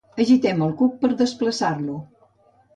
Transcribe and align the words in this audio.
Agitem 0.23 0.63
el 0.67 0.73
cuc 0.79 0.97
per 1.05 1.13
desendreçar-lo. 1.13 2.01